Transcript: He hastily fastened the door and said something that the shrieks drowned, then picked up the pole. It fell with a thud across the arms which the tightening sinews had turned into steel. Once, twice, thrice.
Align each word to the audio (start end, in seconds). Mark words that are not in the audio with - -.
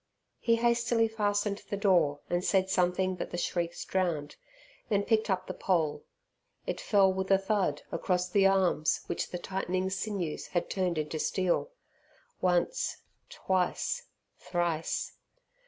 He 0.39 0.55
hastily 0.55 1.07
fastened 1.07 1.61
the 1.69 1.77
door 1.77 2.21
and 2.27 2.43
said 2.43 2.71
something 2.71 3.17
that 3.17 3.29
the 3.29 3.37
shrieks 3.37 3.85
drowned, 3.85 4.35
then 4.89 5.03
picked 5.03 5.29
up 5.29 5.45
the 5.45 5.53
pole. 5.53 6.05
It 6.65 6.81
fell 6.81 7.13
with 7.13 7.29
a 7.29 7.37
thud 7.37 7.83
across 7.91 8.27
the 8.27 8.47
arms 8.47 9.01
which 9.05 9.29
the 9.29 9.37
tightening 9.37 9.91
sinews 9.91 10.47
had 10.47 10.71
turned 10.71 10.97
into 10.97 11.19
steel. 11.19 11.69
Once, 12.41 13.03
twice, 13.29 14.07
thrice. 14.39 15.17